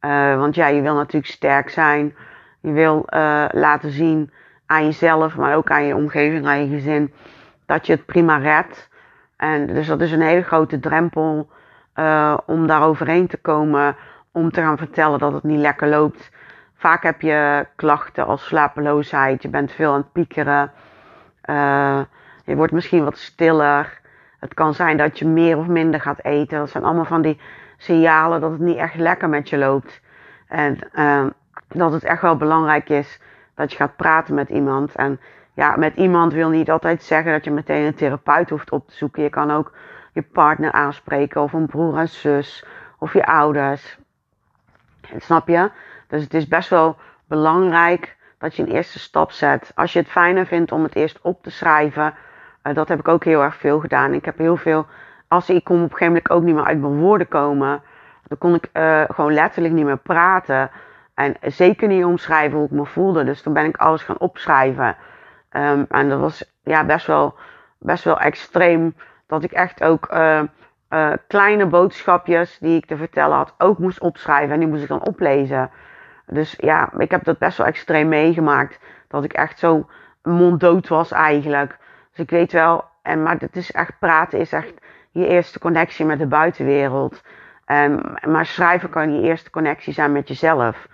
Uh, 0.00 0.36
want 0.36 0.54
ja, 0.54 0.66
je 0.66 0.80
wil 0.80 0.94
natuurlijk 0.94 1.32
sterk 1.32 1.70
zijn. 1.70 2.14
Je 2.60 2.72
wil 2.72 3.06
uh, 3.08 3.44
laten 3.52 3.90
zien 3.90 4.32
aan 4.66 4.84
jezelf, 4.84 5.36
maar 5.36 5.56
ook 5.56 5.70
aan 5.70 5.84
je 5.84 5.96
omgeving, 5.96 6.46
aan 6.46 6.64
je 6.64 6.74
gezin, 6.74 7.12
dat 7.66 7.86
je 7.86 7.92
het 7.92 8.06
prima 8.06 8.36
redt. 8.36 8.90
En 9.36 9.66
dus 9.66 9.86
dat 9.86 10.00
is 10.00 10.12
een 10.12 10.20
hele 10.20 10.42
grote 10.42 10.80
drempel 10.80 11.50
uh, 11.96 12.38
om 12.46 12.66
daar 12.66 12.82
overheen 12.82 13.26
te 13.26 13.36
komen, 13.36 13.96
om 14.32 14.50
te 14.50 14.60
gaan 14.60 14.78
vertellen 14.78 15.18
dat 15.18 15.32
het 15.32 15.42
niet 15.42 15.58
lekker 15.58 15.88
loopt. 15.88 16.30
Vaak 16.74 17.02
heb 17.02 17.20
je 17.20 17.66
klachten 17.76 18.26
als 18.26 18.46
slapeloosheid, 18.46 19.42
je 19.42 19.48
bent 19.48 19.72
veel 19.72 19.92
aan 19.92 20.00
het 20.00 20.12
piekeren, 20.12 20.72
je 22.44 22.56
wordt 22.56 22.72
misschien 22.72 23.04
wat 23.04 23.18
stiller. 23.18 24.00
Het 24.40 24.54
kan 24.54 24.74
zijn 24.74 24.96
dat 24.96 25.18
je 25.18 25.26
meer 25.26 25.58
of 25.58 25.66
minder 25.66 26.00
gaat 26.00 26.24
eten. 26.24 26.58
Dat 26.58 26.70
zijn 26.70 26.84
allemaal 26.84 27.04
van 27.04 27.22
die 27.22 27.40
signalen 27.82 28.40
dat 28.40 28.50
het 28.50 28.60
niet 28.60 28.76
echt 28.76 28.94
lekker 28.94 29.28
met 29.28 29.48
je 29.48 29.58
loopt. 29.58 30.00
En 30.48 30.78
uh, 30.94 31.26
dat 31.68 31.92
het 31.92 32.04
echt 32.04 32.22
wel 32.22 32.36
belangrijk 32.36 32.88
is 32.88 33.20
dat 33.54 33.70
je 33.70 33.76
gaat 33.76 33.96
praten 33.96 34.34
met 34.34 34.48
iemand. 34.48 34.94
En 34.94 35.20
ja, 35.54 35.76
met 35.76 35.96
iemand 35.96 36.32
wil 36.32 36.48
niet 36.48 36.70
altijd 36.70 37.02
zeggen 37.02 37.32
dat 37.32 37.44
je 37.44 37.50
meteen 37.50 37.84
een 37.84 37.94
therapeut 37.94 38.50
hoeft 38.50 38.70
op 38.70 38.88
te 38.88 38.96
zoeken. 38.96 39.22
Je 39.22 39.30
kan 39.30 39.50
ook 39.50 39.72
je 40.12 40.22
partner 40.22 40.72
aanspreken, 40.72 41.42
of 41.42 41.52
een 41.52 41.66
broer 41.66 41.96
en 41.96 42.08
zus, 42.08 42.64
of 42.98 43.12
je 43.12 43.26
ouders. 43.26 43.98
Snap 45.18 45.48
je? 45.48 45.70
Dus 46.08 46.22
het 46.22 46.34
is 46.34 46.48
best 46.48 46.68
wel 46.68 46.96
belangrijk 47.26 48.16
dat 48.38 48.56
je 48.56 48.62
een 48.62 48.72
eerste 48.72 48.98
stap 48.98 49.30
zet. 49.30 49.72
Als 49.74 49.92
je 49.92 49.98
het 49.98 50.08
fijner 50.08 50.46
vindt 50.46 50.72
om 50.72 50.82
het 50.82 50.94
eerst 50.94 51.20
op 51.22 51.42
te 51.42 51.50
schrijven, 51.50 52.14
uh, 52.62 52.74
dat 52.74 52.88
heb 52.88 52.98
ik 52.98 53.08
ook 53.08 53.24
heel 53.24 53.42
erg 53.42 53.56
veel 53.56 53.80
gedaan. 53.80 54.14
Ik 54.14 54.24
heb 54.24 54.38
heel 54.38 54.56
veel 54.56 54.86
als 55.32 55.50
ik 55.50 55.64
kon 55.64 55.76
op 55.76 55.82
een 55.82 55.88
gegeven 55.90 56.06
moment 56.06 56.30
ook 56.30 56.42
niet 56.42 56.54
meer 56.54 56.64
uit 56.64 56.80
mijn 56.80 56.98
woorden 56.98 57.28
komen. 57.28 57.82
Dan 58.26 58.38
kon 58.38 58.54
ik 58.54 58.68
uh, 58.72 59.02
gewoon 59.08 59.32
letterlijk 59.32 59.74
niet 59.74 59.84
meer 59.84 59.98
praten. 59.98 60.70
En 61.14 61.36
zeker 61.40 61.88
niet 61.88 62.04
omschrijven 62.04 62.58
hoe 62.58 62.66
ik 62.66 62.72
me 62.72 62.86
voelde. 62.86 63.24
Dus 63.24 63.42
toen 63.42 63.52
ben 63.52 63.64
ik 63.64 63.76
alles 63.76 64.02
gaan 64.02 64.18
opschrijven. 64.18 64.96
Um, 65.50 65.86
en 65.88 66.08
dat 66.08 66.20
was 66.20 66.52
ja, 66.62 66.84
best, 66.84 67.06
wel, 67.06 67.34
best 67.78 68.04
wel 68.04 68.20
extreem. 68.20 68.94
Dat 69.26 69.42
ik 69.42 69.52
echt 69.52 69.82
ook 69.82 70.12
uh, 70.12 70.42
uh, 70.90 71.12
kleine 71.26 71.66
boodschapjes 71.66 72.58
die 72.58 72.76
ik 72.76 72.86
te 72.86 72.96
vertellen 72.96 73.36
had, 73.36 73.54
ook 73.58 73.78
moest 73.78 74.00
opschrijven. 74.00 74.54
En 74.54 74.58
die 74.58 74.68
moest 74.68 74.82
ik 74.82 74.88
dan 74.88 75.06
oplezen. 75.06 75.70
Dus 76.26 76.54
ja, 76.58 76.90
ik 76.98 77.10
heb 77.10 77.24
dat 77.24 77.38
best 77.38 77.58
wel 77.58 77.66
extreem 77.66 78.08
meegemaakt. 78.08 78.78
Dat 79.08 79.24
ik 79.24 79.32
echt 79.32 79.58
zo 79.58 79.88
monddood 80.22 80.88
was 80.88 81.12
eigenlijk. 81.12 81.78
Dus 82.10 82.18
ik 82.18 82.30
weet 82.30 82.52
wel, 82.52 82.84
en, 83.02 83.22
maar 83.22 83.36
het 83.38 83.56
is 83.56 83.72
echt 83.72 83.98
praten 83.98 84.38
is 84.38 84.52
echt 84.52 84.80
je 85.12 85.26
eerste 85.26 85.58
connectie 85.58 86.04
met 86.04 86.18
de 86.18 86.26
buitenwereld. 86.26 87.22
Um, 87.66 88.00
maar 88.26 88.46
schrijven 88.46 88.90
kan 88.90 89.14
je 89.14 89.28
eerste 89.28 89.50
connectie 89.50 89.92
zijn 89.92 90.12
met 90.12 90.28
jezelf. 90.28 90.88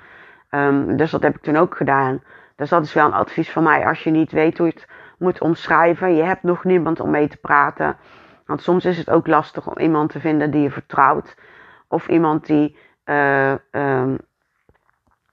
Um, 0.50 0.97
dus 0.97 1.11
dat 1.11 1.23
heb 1.23 1.37
ik 1.37 1.43
toen 1.43 1.56
ook 1.56 1.76
gedaan. 1.76 2.23
Dus 2.56 2.69
dat 2.69 2.85
is 2.85 2.93
wel 2.93 3.06
een 3.06 3.12
advies 3.12 3.50
van 3.50 3.62
mij. 3.62 3.87
Als 3.87 4.03
je 4.03 4.11
niet 4.11 4.31
weet 4.31 4.59
hoe 4.59 4.67
je 4.67 4.73
het 4.73 4.88
moet 5.19 5.41
omschrijven, 5.41 6.15
je 6.15 6.23
hebt 6.23 6.43
nog 6.43 6.65
niemand 6.65 7.00
om 7.00 7.11
mee 7.11 7.29
te 7.29 7.37
praten. 7.37 7.97
Want 8.47 8.62
soms 8.62 8.85
is 8.85 8.99
het 8.99 9.11
ook 9.11 9.26
lastig 9.26 9.67
om 9.67 9.79
iemand 9.79 10.11
te 10.11 10.20
vinden 10.20 10.50
die 10.50 10.62
je 10.62 10.70
vertrouwt. 10.70 11.37
Of 11.88 12.09
iemand 12.09 12.47
die, 12.47 12.79
uh, 13.05 13.55
um, 13.70 14.19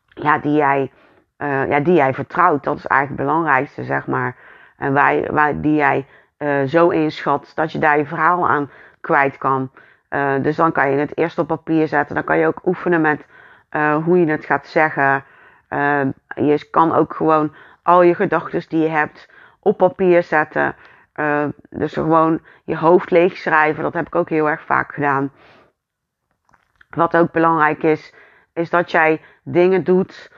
ja, 0.08 0.38
die, 0.38 0.56
jij, 0.56 0.92
uh, 1.38 1.70
ja, 1.70 1.80
die 1.80 1.94
jij 1.94 2.14
vertrouwt. 2.14 2.64
Dat 2.64 2.78
is 2.78 2.86
eigenlijk 2.86 3.22
het 3.22 3.30
belangrijkste, 3.30 3.84
zeg 3.84 4.08
maar. 4.08 4.36
En 4.78 4.94
waar, 4.94 5.34
waar, 5.34 5.62
die 5.62 5.76
jij 5.76 6.06
uh, 6.38 6.64
zo 6.64 6.90
inschat 6.90 7.52
dat 7.56 7.72
je 7.72 7.80
daar 7.80 7.98
je 7.98 8.06
verhaal 8.06 8.48
aan 8.48 8.70
kwijt 9.02 9.38
kan. 9.38 9.72
Uh, 10.10 10.34
dus 10.42 10.56
dan 10.56 10.72
kan 10.72 10.92
je 10.92 10.98
het 10.98 11.18
eerst 11.18 11.40
op 11.40 11.48
papier 11.48 11.88
zetten. 11.88 12.16
Dan 12.16 12.24
kan 12.24 12.38
je 12.38 12.48
ook 12.48 12.66
oefenen 12.66 13.02
met 13.02 13.26
uh, 13.72 14.04
hoe 14.04 14.20
je 14.20 14.32
het 14.32 14.46
gaat 14.46 14.68
zeggen. 14.68 15.24
je 16.36 16.68
kan 16.72 16.94
ook 16.94 17.14
gewoon 17.14 17.56
al 17.84 18.02
je 18.02 18.16
gedachten 18.16 18.70
die 18.70 18.82
je 18.82 18.90
hebt 18.90 19.30
op 19.60 19.78
papier 19.78 20.24
zetten. 20.24 20.76
dus 21.70 21.94
gewoon 21.94 22.40
je 22.64 22.78
hoofd 22.78 23.12
leeg 23.12 23.38
schrijven. 23.38 23.84
Dat 23.84 23.94
heb 23.94 24.08
ik 24.08 24.16
ook 24.16 24.30
heel 24.30 24.50
erg 24.50 24.62
vaak 24.62 24.94
gedaan. 24.94 25.32
Wat 26.90 27.18
ook 27.18 27.32
belangrijk 27.32 27.84
is, 27.84 28.14
is 28.54 28.70
dat 28.70 28.92
jij 28.92 29.22
dingen 29.44 29.84
doet 29.84 30.32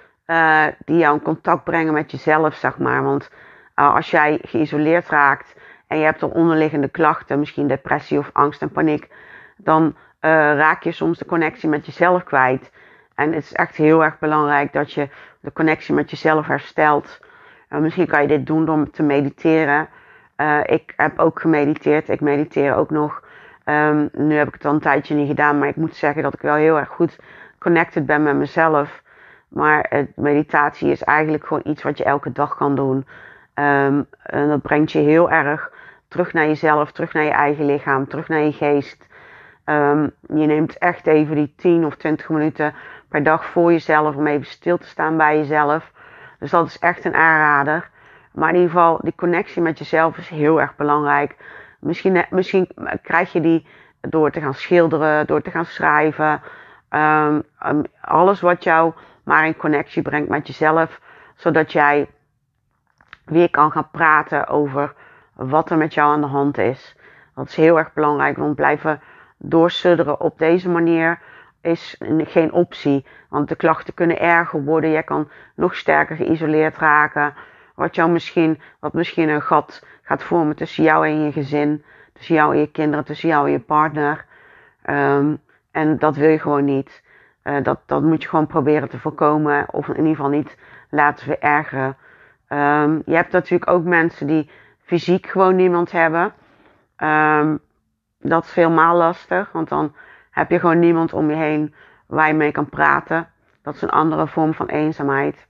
die 0.85 0.97
jou 0.97 1.15
in 1.15 1.21
contact 1.21 1.63
brengen 1.63 1.93
met 1.93 2.11
jezelf, 2.11 2.55
zeg 2.55 2.77
maar. 2.77 3.03
Want 3.03 3.29
als 3.73 4.11
jij 4.11 4.39
geïsoleerd 4.41 5.07
raakt 5.07 5.55
en 5.87 5.97
je 5.97 6.03
hebt 6.03 6.21
er 6.21 6.29
onderliggende 6.29 6.87
klachten, 6.87 7.39
misschien 7.39 7.67
depressie 7.67 8.17
of 8.17 8.29
angst 8.33 8.61
en 8.61 8.69
paniek, 8.69 9.09
dan 9.57 9.83
uh, 10.21 10.31
raak 10.55 10.83
je 10.83 10.91
soms 10.91 11.17
de 11.17 11.25
connectie 11.25 11.69
met 11.69 11.85
jezelf 11.85 12.23
kwijt. 12.23 12.71
En 13.15 13.33
het 13.33 13.43
is 13.43 13.53
echt 13.53 13.75
heel 13.75 14.03
erg 14.03 14.19
belangrijk 14.19 14.73
dat 14.73 14.93
je 14.93 15.09
de 15.39 15.53
connectie 15.53 15.93
met 15.93 16.09
jezelf 16.09 16.47
herstelt. 16.47 17.19
Uh, 17.69 17.79
misschien 17.79 18.07
kan 18.07 18.21
je 18.21 18.27
dit 18.27 18.45
doen 18.45 18.65
door 18.65 18.89
te 18.89 19.03
mediteren. 19.03 19.87
Uh, 20.37 20.59
ik 20.65 20.93
heb 20.95 21.19
ook 21.19 21.39
gemediteerd. 21.39 22.09
Ik 22.09 22.21
mediteer 22.21 22.75
ook 22.75 22.89
nog. 22.89 23.23
Um, 23.65 24.09
nu 24.13 24.35
heb 24.35 24.47
ik 24.47 24.53
het 24.53 24.65
al 24.65 24.73
een 24.73 24.79
tijdje 24.79 25.15
niet 25.15 25.27
gedaan, 25.27 25.59
maar 25.59 25.67
ik 25.67 25.75
moet 25.75 25.95
zeggen 25.95 26.23
dat 26.23 26.33
ik 26.33 26.41
wel 26.41 26.55
heel 26.55 26.77
erg 26.77 26.89
goed 26.89 27.19
connected 27.59 28.05
ben 28.05 28.23
met 28.23 28.35
mezelf. 28.35 29.01
Maar 29.47 30.05
meditatie 30.15 30.91
is 30.91 31.03
eigenlijk 31.03 31.47
gewoon 31.47 31.63
iets 31.65 31.83
wat 31.83 31.97
je 31.97 32.03
elke 32.03 32.31
dag 32.31 32.55
kan 32.55 32.75
doen. 32.75 32.95
Um, 33.53 34.07
en 34.23 34.47
dat 34.47 34.61
brengt 34.61 34.91
je 34.91 34.99
heel 34.99 35.31
erg 35.31 35.71
terug 36.07 36.33
naar 36.33 36.47
jezelf, 36.47 36.91
terug 36.91 37.13
naar 37.13 37.23
je 37.23 37.29
eigen 37.29 37.65
lichaam, 37.65 38.07
terug 38.07 38.27
naar 38.27 38.39
je 38.39 38.53
geest. 38.53 39.07
Um, 39.65 40.11
je 40.27 40.45
neemt 40.45 40.77
echt 40.77 41.07
even 41.07 41.35
die 41.35 41.53
10 41.57 41.85
of 41.85 41.95
20 41.95 42.29
minuten 42.29 42.73
per 43.09 43.23
dag 43.23 43.45
voor 43.45 43.71
jezelf 43.71 44.15
om 44.15 44.27
even 44.27 44.45
stil 44.45 44.77
te 44.77 44.87
staan 44.87 45.17
bij 45.17 45.37
jezelf. 45.37 45.91
Dus 46.39 46.51
dat 46.51 46.67
is 46.67 46.79
echt 46.79 47.05
een 47.05 47.15
aanrader. 47.15 47.89
Maar 48.31 48.49
in 48.49 48.55
ieder 48.55 48.69
geval, 48.69 48.99
die 49.01 49.15
connectie 49.15 49.61
met 49.61 49.77
jezelf 49.77 50.17
is 50.17 50.29
heel 50.29 50.61
erg 50.61 50.75
belangrijk. 50.75 51.35
Misschien, 51.79 52.25
misschien 52.29 52.69
krijg 53.01 53.31
je 53.31 53.41
die 53.41 53.67
door 54.01 54.31
te 54.31 54.41
gaan 54.41 54.53
schilderen, 54.53 55.27
door 55.27 55.41
te 55.41 55.51
gaan 55.51 55.65
schrijven. 55.65 56.41
Um, 56.89 57.43
um, 57.65 57.83
alles 58.01 58.41
wat 58.41 58.63
jou 58.63 58.93
maar 59.23 59.45
in 59.45 59.57
connectie 59.57 60.01
brengt 60.01 60.29
met 60.29 60.47
jezelf. 60.47 61.01
Zodat 61.35 61.71
jij 61.71 62.07
weer 63.25 63.49
kan 63.49 63.71
gaan 63.71 63.89
praten 63.91 64.47
over 64.47 64.93
wat 65.37 65.69
er 65.69 65.77
met 65.77 65.93
jou 65.93 66.11
aan 66.11 66.21
de 66.21 66.27
hand 66.27 66.57
is. 66.57 66.95
Dat 67.35 67.47
is 67.47 67.55
heel 67.55 67.77
erg 67.77 67.93
belangrijk, 67.93 68.37
want 68.37 68.55
blijven 68.55 69.01
doorsudderen 69.37 70.21
op 70.21 70.39
deze 70.39 70.69
manier 70.69 71.19
is 71.61 72.01
geen 72.17 72.51
optie. 72.51 73.05
Want 73.29 73.49
de 73.49 73.55
klachten 73.55 73.93
kunnen 73.93 74.19
erger 74.19 74.63
worden. 74.63 74.91
Jij 74.91 75.03
kan 75.03 75.29
nog 75.55 75.75
sterker 75.75 76.15
geïsoleerd 76.15 76.77
raken. 76.77 77.33
Wat, 77.75 77.95
jou 77.95 78.11
misschien, 78.11 78.61
wat 78.79 78.93
misschien 78.93 79.29
een 79.29 79.41
gat 79.41 79.85
gaat 80.01 80.23
vormen 80.23 80.55
tussen 80.55 80.83
jou 80.83 81.07
en 81.07 81.23
je 81.23 81.31
gezin. 81.31 81.83
Tussen 82.13 82.35
jou 82.35 82.53
en 82.53 82.59
je 82.59 82.71
kinderen, 82.71 83.05
tussen 83.05 83.29
jou 83.29 83.45
en 83.45 83.51
je 83.51 83.59
partner. 83.59 84.25
Um, 84.89 85.41
en 85.71 85.97
dat 85.97 86.15
wil 86.15 86.29
je 86.29 86.39
gewoon 86.39 86.65
niet. 86.65 87.03
Uh, 87.43 87.63
dat, 87.63 87.79
dat 87.85 88.01
moet 88.01 88.23
je 88.23 88.29
gewoon 88.29 88.47
proberen 88.47 88.89
te 88.89 88.99
voorkomen. 88.99 89.65
Of 89.73 89.87
in 89.87 89.95
ieder 89.95 90.15
geval 90.15 90.29
niet 90.29 90.57
laten 90.89 91.25
verergeren. 91.25 91.97
Um, 92.49 93.01
je 93.05 93.15
hebt 93.15 93.31
natuurlijk 93.31 93.71
ook 93.71 93.83
mensen 93.83 94.27
die 94.27 94.49
fysiek 94.87 95.27
gewoon 95.27 95.55
niemand 95.55 95.91
hebben. 95.91 96.33
Um, 96.97 97.59
dat 98.19 98.43
is 98.43 98.53
helemaal 98.53 98.95
lastig. 98.95 99.51
Want 99.51 99.69
dan 99.69 99.95
heb 100.31 100.49
je 100.49 100.59
gewoon 100.59 100.79
niemand 100.79 101.13
om 101.13 101.29
je 101.29 101.35
heen 101.35 101.75
waar 102.05 102.27
je 102.27 102.33
mee 102.33 102.51
kan 102.51 102.69
praten. 102.69 103.29
Dat 103.61 103.75
is 103.75 103.81
een 103.81 103.89
andere 103.89 104.27
vorm 104.27 104.53
van 104.53 104.67
eenzaamheid. 104.67 105.47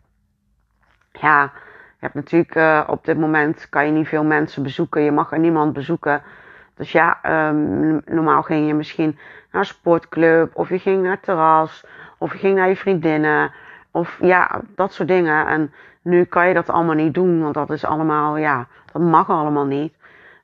Ja, 1.12 1.42
je 2.00 2.00
hebt 2.00 2.14
natuurlijk 2.14 2.56
uh, 2.56 2.84
op 2.88 3.06
dit 3.06 3.18
moment 3.18 3.70
kan 3.70 3.86
je 3.86 3.92
niet 3.92 4.08
veel 4.08 4.24
mensen 4.24 4.64
bezoeken. 4.64 5.02
Je 5.02 5.12
mag 5.12 5.32
er 5.32 5.40
niemand 5.40 5.74
bezoeken. 5.74 6.22
Dus 6.76 6.92
ja, 6.92 7.20
um, 7.50 8.02
normaal 8.06 8.42
ging 8.42 8.68
je 8.68 8.74
misschien 8.74 9.20
naar 9.52 9.62
een 9.62 9.68
sportclub. 9.68 10.56
Of 10.56 10.70
je 10.70 10.80
ging 10.80 11.02
naar 11.02 11.12
het 11.12 11.24
terras. 11.24 11.86
Of 12.18 12.32
je 12.32 12.38
ging 12.38 12.56
naar 12.56 12.70
je 12.70 12.76
vriendinnen. 12.76 13.52
Of 13.98 14.18
ja, 14.22 14.62
dat 14.76 14.94
soort 14.94 15.08
dingen. 15.08 15.48
En 15.48 15.74
nu 16.02 16.24
kan 16.24 16.48
je 16.48 16.54
dat 16.54 16.70
allemaal 16.70 16.96
niet 16.96 17.14
doen. 17.14 17.42
Want 17.42 17.54
dat 17.54 17.70
is 17.70 17.86
allemaal, 17.86 18.38
ja, 18.38 18.68
dat 18.92 19.02
mag 19.02 19.30
allemaal 19.30 19.66
niet. 19.66 19.94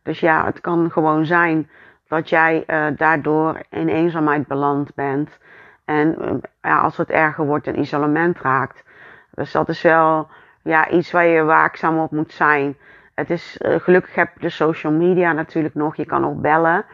Dus 0.04 0.20
ja, 0.20 0.46
het 0.46 0.62
kan 0.62 0.92
gewoon 0.92 1.26
zijn 1.26 1.70
dat 2.08 2.30
jij 2.30 2.64
uh, 2.68 2.86
daardoor 2.98 3.62
in 3.70 3.88
eenzaamheid 3.88 4.48
beland 4.48 4.96
bent. 4.96 5.40
En 5.86 6.16
uh, 6.22 6.34
ja, 6.62 6.80
als 6.80 6.98
het 6.98 7.10
erger 7.10 7.46
wordt, 7.46 7.68
in 7.68 7.80
isolement 7.80 8.40
raakt. 8.40 8.84
Dus 9.32 9.52
dat 9.52 9.70
is 9.70 9.82
wel 9.82 10.28
ja, 10.64 10.90
iets 10.90 11.12
waar 11.12 11.26
je 11.26 11.44
waakzaam 11.44 12.00
op 12.00 12.12
moet 12.12 12.32
zijn. 12.32 12.78
Het 13.16 13.30
is, 13.30 13.58
uh, 13.62 13.80
gelukkig 13.80 14.16
heb 14.16 14.30
je 14.34 14.40
de 14.40 14.50
social 14.50 14.94
media 14.94 15.32
natuurlijk 15.32 15.76
nog. 15.76 15.96
Je 15.96 16.06
kan 16.06 16.26
ook 16.26 16.42
bellen. 16.42 16.86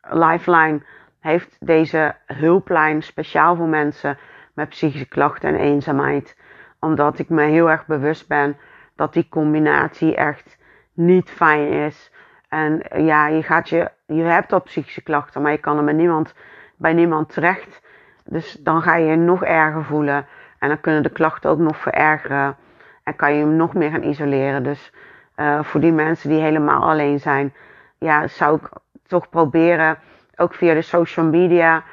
Lifeline 0.00 0.82
heeft 1.20 1.56
deze 1.60 2.14
hulplijn 2.26 3.02
speciaal 3.02 3.56
voor 3.56 3.68
mensen 3.68 4.18
met 4.56 4.68
psychische 4.68 5.08
klachten 5.08 5.48
en 5.48 5.60
eenzaamheid. 5.60 6.36
Omdat 6.80 7.18
ik 7.18 7.28
me 7.28 7.42
heel 7.42 7.70
erg 7.70 7.86
bewust 7.86 8.28
ben 8.28 8.56
dat 8.94 9.12
die 9.12 9.26
combinatie 9.28 10.14
echt 10.14 10.58
niet 10.92 11.30
fijn 11.30 11.68
is. 11.68 12.12
En 12.48 12.82
ja, 13.04 13.26
je, 13.26 13.42
gaat 13.42 13.68
je, 13.68 13.90
je 14.06 14.22
hebt 14.22 14.52
al 14.52 14.62
psychische 14.62 15.02
klachten, 15.02 15.42
maar 15.42 15.52
je 15.52 15.58
kan 15.58 15.76
er 15.76 15.84
met 15.84 15.96
niemand, 15.96 16.34
bij 16.76 16.92
niemand 16.92 17.32
terecht. 17.32 17.82
Dus 18.24 18.52
dan 18.52 18.82
ga 18.82 18.96
je 18.96 19.06
je 19.06 19.16
nog 19.16 19.44
erger 19.44 19.84
voelen. 19.84 20.26
En 20.58 20.68
dan 20.68 20.80
kunnen 20.80 21.02
de 21.02 21.10
klachten 21.10 21.50
ook 21.50 21.58
nog 21.58 21.76
verergeren. 21.76 22.56
En 23.02 23.16
kan 23.16 23.34
je 23.34 23.40
hem 23.40 23.56
nog 23.56 23.74
meer 23.74 23.90
gaan 23.90 24.02
isoleren. 24.02 24.62
Dus 24.62 24.92
uh, 25.36 25.62
voor 25.62 25.80
die 25.80 25.92
mensen 25.92 26.30
die 26.30 26.40
helemaal 26.40 26.82
alleen 26.82 27.20
zijn, 27.20 27.54
ja, 27.98 28.26
zou 28.26 28.56
ik 28.56 28.68
toch 29.06 29.28
proberen, 29.28 29.98
ook 30.36 30.54
via 30.54 30.74
de 30.74 30.82
social 30.82 31.26
media, 31.26 31.84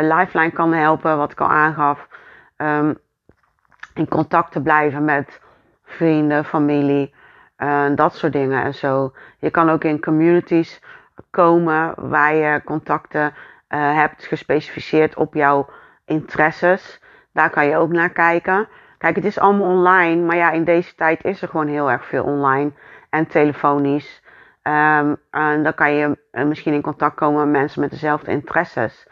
Lifeline 0.00 0.50
kan 0.50 0.72
helpen, 0.72 1.16
wat 1.16 1.32
ik 1.32 1.40
al 1.40 1.48
aangaf. 1.48 2.08
Um, 2.56 2.98
in 3.94 4.08
contact 4.08 4.52
te 4.52 4.62
blijven 4.62 5.04
met 5.04 5.40
vrienden, 5.84 6.44
familie. 6.44 7.14
Uh, 7.58 7.86
dat 7.94 8.14
soort 8.14 8.32
dingen 8.32 8.62
en 8.62 8.74
zo. 8.74 9.12
Je 9.38 9.50
kan 9.50 9.70
ook 9.70 9.84
in 9.84 10.00
communities 10.00 10.82
komen 11.30 11.94
waar 11.96 12.34
je 12.34 12.62
contacten 12.64 13.34
uh, 13.68 13.94
hebt 13.94 14.26
gespecificeerd 14.26 15.16
op 15.16 15.34
jouw 15.34 15.68
interesses. 16.04 17.00
Daar 17.32 17.50
kan 17.50 17.66
je 17.66 17.76
ook 17.76 17.92
naar 17.92 18.10
kijken. 18.10 18.68
Kijk, 18.98 19.16
het 19.16 19.24
is 19.24 19.38
allemaal 19.38 19.70
online, 19.70 20.22
maar 20.22 20.36
ja, 20.36 20.50
in 20.50 20.64
deze 20.64 20.94
tijd 20.94 21.24
is 21.24 21.42
er 21.42 21.48
gewoon 21.48 21.68
heel 21.68 21.90
erg 21.90 22.06
veel 22.06 22.24
online 22.24 22.72
en 23.10 23.26
telefonisch. 23.26 24.22
Um, 24.62 25.16
en 25.30 25.62
dan 25.62 25.74
kan 25.74 25.92
je 25.92 26.18
misschien 26.30 26.74
in 26.74 26.82
contact 26.82 27.14
komen 27.14 27.50
met 27.50 27.60
mensen 27.60 27.80
met 27.80 27.90
dezelfde 27.90 28.30
interesses. 28.30 29.08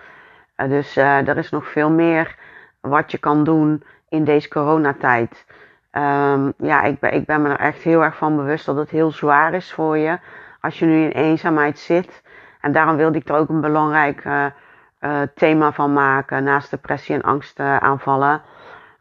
Dus 0.56 0.96
er 0.96 1.36
is 1.36 1.50
nog 1.50 1.70
veel 1.70 1.90
meer 1.90 2.36
wat 2.80 3.10
je 3.10 3.18
kan 3.18 3.44
doen 3.44 3.82
in 4.08 4.24
deze 4.24 4.48
coronatijd. 4.48 5.46
Um, 5.92 6.52
ja, 6.58 6.82
ik 6.82 6.98
ben, 6.98 7.12
ik 7.12 7.26
ben 7.26 7.42
me 7.42 7.48
er 7.48 7.58
echt 7.58 7.82
heel 7.82 8.02
erg 8.02 8.16
van 8.16 8.36
bewust 8.36 8.66
dat 8.66 8.76
het 8.76 8.90
heel 8.90 9.10
zwaar 9.10 9.54
is 9.54 9.72
voor 9.72 9.98
je. 9.98 10.18
Als 10.60 10.78
je 10.78 10.86
nu 10.86 11.04
in 11.04 11.10
eenzaamheid 11.10 11.78
zit. 11.78 12.22
En 12.60 12.72
daarom 12.72 12.96
wilde 12.96 13.18
ik 13.18 13.28
er 13.28 13.36
ook 13.36 13.48
een 13.48 13.60
belangrijk 13.60 14.24
uh, 14.24 15.22
thema 15.34 15.72
van 15.72 15.92
maken. 15.92 16.44
Naast 16.44 16.70
depressie 16.70 17.14
en 17.14 17.22
angstaanvallen. 17.22 18.42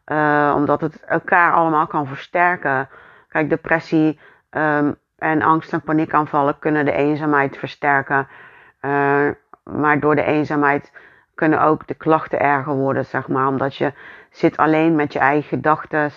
Uh, 0.06 0.52
omdat 0.56 0.80
het 0.80 1.04
elkaar 1.04 1.52
allemaal 1.52 1.86
kan 1.86 2.06
versterken. 2.06 2.88
Kijk, 3.28 3.48
depressie 3.48 4.18
um, 4.50 4.96
en 5.18 5.42
angst- 5.42 5.72
en 5.72 5.82
paniekaanvallen 5.82 6.58
kunnen 6.58 6.84
de 6.84 6.92
eenzaamheid 6.92 7.56
versterken. 7.56 8.28
maar 9.64 10.00
door 10.00 10.14
de 10.14 10.24
eenzaamheid 10.24 10.92
kunnen 11.34 11.62
ook 11.62 11.86
de 11.86 11.94
klachten 11.94 12.40
erger 12.40 12.74
worden, 12.74 13.04
zeg 13.04 13.28
maar. 13.28 13.46
Omdat 13.46 13.76
je 13.76 13.92
zit 14.30 14.56
alleen 14.56 14.94
met 14.94 15.12
je 15.12 15.18
eigen 15.18 15.48
gedachten. 15.48 16.10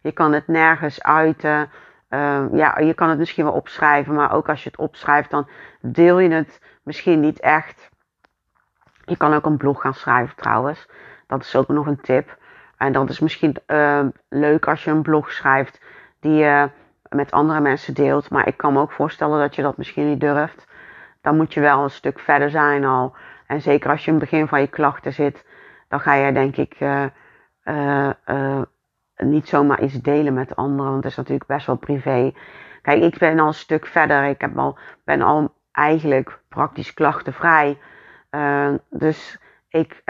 Je 0.00 0.12
kan 0.12 0.32
het 0.32 0.46
nergens 0.46 1.02
uiten. 1.02 1.70
Uh, 2.10 2.44
ja, 2.52 2.78
je 2.78 2.94
kan 2.94 3.08
het 3.08 3.18
misschien 3.18 3.44
wel 3.44 3.52
opschrijven, 3.52 4.14
maar 4.14 4.32
ook 4.32 4.48
als 4.48 4.62
je 4.62 4.68
het 4.68 4.78
opschrijft, 4.78 5.30
dan 5.30 5.48
deel 5.80 6.18
je 6.18 6.30
het 6.30 6.60
misschien 6.82 7.20
niet 7.20 7.40
echt. 7.40 7.90
Je 9.04 9.16
kan 9.16 9.34
ook 9.34 9.46
een 9.46 9.56
blog 9.56 9.80
gaan 9.80 9.94
schrijven 9.94 10.36
trouwens. 10.36 10.88
Dat 11.26 11.42
is 11.42 11.56
ook 11.56 11.68
nog 11.68 11.86
een 11.86 12.00
tip. 12.00 12.36
En 12.76 12.92
dat 12.92 13.08
is 13.08 13.20
misschien 13.20 13.56
uh, 13.66 14.04
leuk 14.28 14.66
als 14.68 14.84
je 14.84 14.90
een 14.90 15.02
blog 15.02 15.32
schrijft 15.32 15.80
die 16.20 16.32
je 16.32 16.70
met 17.08 17.30
andere 17.30 17.60
mensen 17.60 17.94
deelt. 17.94 18.30
Maar 18.30 18.46
ik 18.46 18.56
kan 18.56 18.72
me 18.72 18.80
ook 18.80 18.92
voorstellen 18.92 19.40
dat 19.40 19.54
je 19.54 19.62
dat 19.62 19.76
misschien 19.76 20.08
niet 20.08 20.20
durft. 20.20 20.66
Dan 21.20 21.36
moet 21.36 21.54
je 21.54 21.60
wel 21.60 21.82
een 21.82 21.90
stuk 21.90 22.18
verder 22.18 22.50
zijn 22.50 22.84
al. 22.84 23.16
En 23.48 23.60
zeker 23.60 23.90
als 23.90 24.04
je 24.04 24.10
in 24.10 24.16
het 24.16 24.30
begin 24.30 24.48
van 24.48 24.60
je 24.60 24.66
klachten 24.66 25.12
zit, 25.12 25.46
dan 25.88 26.00
ga 26.00 26.14
je 26.14 26.32
denk 26.32 26.56
ik 26.56 26.80
uh, 26.80 27.06
niet 29.16 29.48
zomaar 29.48 29.82
iets 29.82 30.00
delen 30.00 30.34
met 30.34 30.56
anderen, 30.56 30.90
want 30.90 31.02
het 31.02 31.12
is 31.12 31.16
natuurlijk 31.18 31.46
best 31.46 31.66
wel 31.66 31.76
privé. 31.76 32.32
Kijk, 32.82 33.02
ik 33.02 33.18
ben 33.18 33.38
al 33.38 33.46
een 33.46 33.54
stuk 33.54 33.86
verder. 33.86 34.24
Ik 34.24 34.40
heb 34.40 34.58
al, 34.58 34.78
ben 35.04 35.22
al 35.22 35.54
eigenlijk 35.72 36.40
praktisch 36.48 36.94
klachtenvrij. 36.94 37.78
Dus 38.90 39.40
ik 39.68 40.02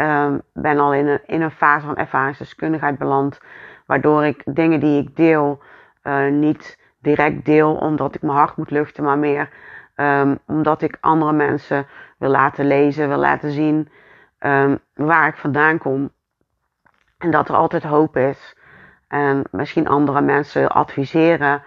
ben 0.52 0.78
al 0.78 0.95
in 0.95 1.07
een, 1.07 1.21
in 1.26 1.42
een 1.42 1.50
fase 1.50 1.87
van 1.87 1.97
ervaringsdeskundigheid 1.97 2.99
beland. 2.99 3.40
Waardoor 3.87 4.25
ik 4.25 4.42
dingen 4.45 4.80
die 4.80 5.02
ik 5.02 5.16
deel 5.16 5.62
niet 6.30 6.78
direct 7.00 7.45
deel 7.45 7.75
omdat 7.75 8.14
ik 8.14 8.23
mijn 8.23 8.38
hart 8.38 8.57
moet 8.57 8.71
luchten, 8.71 9.04
maar 9.04 9.18
meer 9.18 9.50
um, 9.97 10.38
omdat 10.47 10.83
ik 10.83 10.97
andere 11.00 11.33
mensen 11.33 11.87
wil 12.19 12.31
laten 12.31 12.67
lezen, 12.67 13.09
wil 13.09 13.19
laten 13.19 13.51
zien 13.51 13.89
um, 14.41 14.79
waar 14.95 15.29
ik 15.29 15.37
vandaan 15.37 15.79
kom. 15.79 16.11
En 17.19 17.31
dat 17.31 17.49
er 17.49 17.55
altijd 17.55 17.83
hoop 17.83 18.17
is. 18.17 18.57
En 19.09 19.45
misschien 19.51 19.89
andere 19.89 20.21
mensen 20.21 20.69
adviseren 20.69 21.63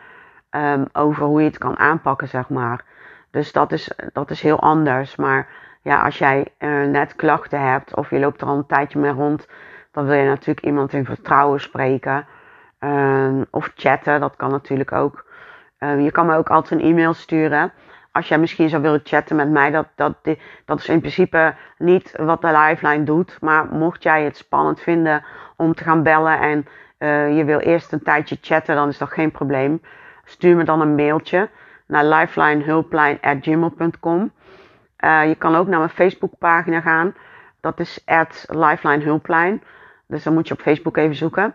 um, 0.52 0.86
over 0.94 1.26
hoe 1.26 1.42
je 1.42 1.48
het 1.48 1.58
kan 1.58 1.78
aanpakken, 1.78 2.28
zeg 2.28 2.50
maar. 2.50 2.84
Dus 3.32 3.52
dat 3.52 3.72
is, 3.72 3.92
dat 4.14 4.30
is 4.30 4.42
heel 4.42 4.60
anders. 4.60 5.16
Maar 5.16 5.48
ja, 5.82 6.04
als 6.04 6.18
jij 6.18 6.48
uh, 6.60 6.86
net 6.86 7.16
klachten 7.16 7.62
hebt 7.62 7.96
of 7.96 8.10
je 8.10 8.20
loopt 8.20 8.42
er 8.42 8.48
al 8.48 8.58
een 8.58 8.66
tijdje 8.66 9.00
mee 9.00 9.12
rond, 9.12 9.48
dan 9.92 10.06
wil 10.06 10.16
je 10.16 10.28
natuurlijk 10.28 10.66
iemand 10.66 10.94
in 10.94 11.06
vertrouwen 11.06 11.60
spreken. 11.60 12.26
Um, 12.80 13.46
of 13.50 13.72
chatten, 13.76 14.20
dat 14.20 14.36
kan 14.36 14.50
natuurlijk 14.50 14.92
ook. 14.92 15.26
Je 15.80 16.12
kan 16.12 16.26
me 16.26 16.36
ook 16.36 16.50
altijd 16.50 16.82
een 16.82 16.88
e-mail 16.88 17.14
sturen. 17.14 17.72
Als 18.12 18.28
jij 18.28 18.38
misschien 18.38 18.70
zou 18.70 18.82
willen 18.82 19.02
chatten 19.04 19.36
met 19.36 19.50
mij, 19.50 19.72
dat, 19.72 19.88
dat, 19.96 20.16
dat 20.66 20.80
is 20.80 20.88
in 20.88 21.00
principe 21.00 21.56
niet 21.78 22.14
wat 22.18 22.42
de 22.42 22.52
Lifeline 22.52 23.04
doet. 23.04 23.38
Maar 23.42 23.66
mocht 23.66 24.04
jij 24.04 24.24
het 24.24 24.38
spannend 24.38 24.80
vinden 24.80 25.24
om 25.56 25.76
te 25.76 25.84
gaan 25.84 26.04
bellen 26.04 26.40
en 26.40 26.68
uh, 27.00 27.38
je 27.38 27.44
wil 27.44 27.60
eerst 27.60 27.92
een 27.92 28.04
tijdje 28.04 28.38
chatten, 28.42 28.76
dan 28.76 28.88
is 28.88 28.98
dat 28.98 29.12
geen 29.12 29.32
probleem. 29.32 29.82
Stuur 30.24 30.56
me 30.56 30.64
dan 30.64 30.82
een 30.82 30.96
mailtje 30.96 31.50
naar 31.86 32.06
lifelinehulplijn.gmail.com. 32.06 34.32
Uh, 35.00 35.28
je 35.28 35.36
kan 35.36 35.56
ook 35.56 35.68
naar 35.68 35.80
mijn 35.80 35.92
Facebookpagina 35.92 36.82
gaan. 36.82 37.14
Dat 37.60 37.80
is 37.80 38.02
at. 38.06 38.46
Dus 40.08 40.24
dan 40.24 40.34
moet 40.34 40.48
je 40.48 40.54
op 40.54 40.62
Facebook 40.62 40.98
even 40.98 41.16
zoeken. 41.16 41.54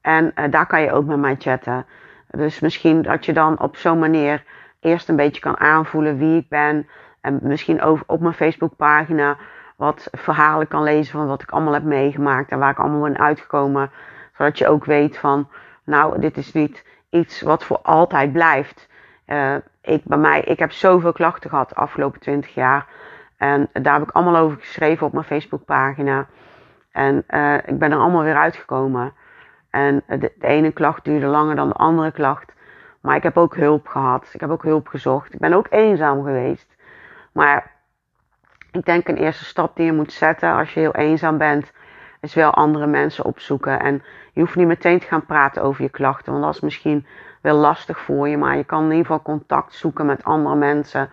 En 0.00 0.32
uh, 0.38 0.44
daar 0.50 0.66
kan 0.66 0.82
je 0.82 0.92
ook 0.92 1.06
met 1.06 1.18
mij 1.18 1.36
chatten. 1.38 1.86
Dus 2.30 2.60
misschien 2.60 3.02
dat 3.02 3.24
je 3.24 3.32
dan 3.32 3.60
op 3.60 3.76
zo'n 3.76 3.98
manier 3.98 4.44
eerst 4.86 5.08
een 5.08 5.16
beetje 5.16 5.40
kan 5.40 5.58
aanvoelen 5.58 6.18
wie 6.18 6.38
ik 6.38 6.48
ben. 6.48 6.88
En 7.20 7.38
misschien 7.42 7.82
over, 7.82 8.04
op 8.06 8.20
mijn 8.20 8.34
Facebookpagina 8.34 9.36
wat 9.76 10.08
verhalen 10.12 10.68
kan 10.68 10.82
lezen 10.82 11.12
van 11.12 11.26
wat 11.26 11.42
ik 11.42 11.50
allemaal 11.50 11.72
heb 11.72 11.82
meegemaakt 11.82 12.50
en 12.50 12.58
waar 12.58 12.70
ik 12.70 12.78
allemaal 12.78 13.00
ben 13.00 13.18
uitgekomen 13.18 13.90
zodat 14.36 14.58
je 14.58 14.68
ook 14.68 14.84
weet 14.84 15.18
van, 15.18 15.48
nou, 15.84 16.20
dit 16.20 16.36
is 16.36 16.52
niet 16.52 16.84
iets 17.10 17.40
wat 17.40 17.64
voor 17.64 17.78
altijd 17.82 18.32
blijft. 18.32 18.88
Uh, 19.26 19.54
ik, 19.82 20.04
bij 20.04 20.18
mij, 20.18 20.40
ik 20.40 20.58
heb 20.58 20.72
zoveel 20.72 21.12
klachten 21.12 21.50
gehad 21.50 21.68
de 21.68 21.74
afgelopen 21.74 22.20
20 22.20 22.54
jaar. 22.54 22.86
En 23.36 23.68
daar 23.72 23.98
heb 23.98 24.08
ik 24.08 24.14
allemaal 24.14 24.36
over 24.36 24.58
geschreven 24.58 25.06
op 25.06 25.12
mijn 25.12 25.24
Facebookpagina. 25.24 26.26
En 26.92 27.24
uh, 27.28 27.54
ik 27.54 27.78
ben 27.78 27.92
er 27.92 27.98
allemaal 27.98 28.22
weer 28.22 28.36
uitgekomen. 28.36 29.12
En 29.70 30.02
de, 30.06 30.18
de, 30.18 30.32
ene 30.46 30.72
klacht 30.72 31.04
duurde 31.04 31.26
langer 31.26 31.56
dan 31.56 31.68
de 31.68 31.74
andere 31.74 32.12
klacht. 32.12 32.52
Maar 33.06 33.16
ik 33.16 33.22
heb 33.22 33.36
ook 33.36 33.56
hulp 33.56 33.86
gehad. 33.86 34.30
Ik 34.32 34.40
heb 34.40 34.50
ook 34.50 34.62
hulp 34.62 34.88
gezocht. 34.88 35.34
Ik 35.34 35.38
ben 35.40 35.52
ook 35.52 35.66
eenzaam 35.70 36.24
geweest. 36.24 36.76
Maar 37.32 37.70
ik 38.72 38.84
denk 38.84 39.08
een 39.08 39.16
eerste 39.16 39.44
stap 39.44 39.76
die 39.76 39.84
je 39.84 39.92
moet 39.92 40.12
zetten 40.12 40.52
als 40.52 40.74
je 40.74 40.80
heel 40.80 40.94
eenzaam 40.94 41.38
bent, 41.38 41.72
is 42.20 42.34
wel 42.34 42.54
andere 42.54 42.86
mensen 42.86 43.24
opzoeken. 43.24 43.80
En 43.80 44.02
je 44.32 44.40
hoeft 44.40 44.56
niet 44.56 44.66
meteen 44.66 44.98
te 44.98 45.06
gaan 45.06 45.26
praten 45.26 45.62
over 45.62 45.82
je 45.82 45.88
klachten, 45.88 46.32
want 46.32 46.44
dat 46.44 46.54
is 46.54 46.60
misschien 46.60 47.06
wel 47.40 47.56
lastig 47.56 47.98
voor 47.98 48.28
je. 48.28 48.36
Maar 48.36 48.56
je 48.56 48.64
kan 48.64 48.82
in 48.82 48.90
ieder 48.90 49.06
geval 49.06 49.22
contact 49.22 49.74
zoeken 49.74 50.06
met 50.06 50.24
andere 50.24 50.56
mensen. 50.56 51.10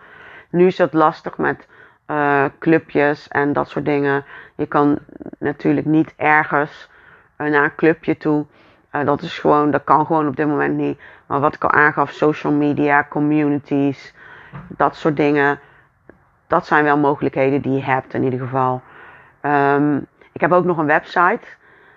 Nu 0.50 0.66
is 0.66 0.78
het 0.78 0.92
lastig 0.92 1.38
met 1.38 1.68
uh, 2.06 2.44
clubjes 2.58 3.28
en 3.28 3.52
dat 3.52 3.68
soort 3.68 3.84
dingen. 3.84 4.24
Je 4.54 4.66
kan 4.66 4.98
natuurlijk 5.38 5.86
niet 5.86 6.14
ergens 6.16 6.90
uh, 7.38 7.50
naar 7.50 7.64
een 7.64 7.74
clubje 7.74 8.16
toe. 8.16 8.46
Uh, 8.94 9.04
dat 9.04 9.22
is 9.22 9.38
gewoon, 9.38 9.70
dat 9.70 9.84
kan 9.84 10.06
gewoon 10.06 10.28
op 10.28 10.36
dit 10.36 10.46
moment 10.46 10.76
niet. 10.76 11.00
Maar 11.26 11.40
wat 11.40 11.54
ik 11.54 11.64
al 11.64 11.70
aangaf, 11.70 12.10
social 12.10 12.52
media, 12.52 13.06
communities, 13.08 14.14
dat 14.68 14.96
soort 14.96 15.16
dingen. 15.16 15.58
Dat 16.46 16.66
zijn 16.66 16.84
wel 16.84 16.98
mogelijkheden 16.98 17.62
die 17.62 17.72
je 17.72 17.82
hebt 17.82 18.14
in 18.14 18.22
ieder 18.22 18.38
geval. 18.38 18.82
Um, 19.42 20.06
ik 20.32 20.40
heb 20.40 20.52
ook 20.52 20.64
nog 20.64 20.78
een 20.78 20.86
website, 20.86 21.40